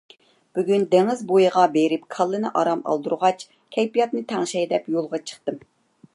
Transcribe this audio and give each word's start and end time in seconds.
بۈگۈن 0.59 0.85
دېڭىز 0.95 1.19
بويىغا 1.31 1.65
بېرىپ 1.75 2.07
كاللىنى 2.15 2.53
ئارام 2.61 2.83
ئالدۇرغاچ 2.89 3.47
كەيپىياتنى 3.77 4.27
تەڭشەي 4.35 4.69
دەپ 4.75 4.93
يولغا 4.97 5.23
چىقتىم. 5.33 5.63